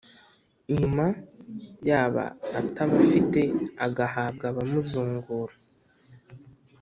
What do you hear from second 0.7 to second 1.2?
nyuma,